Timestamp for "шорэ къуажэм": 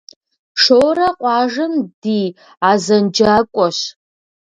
0.61-1.73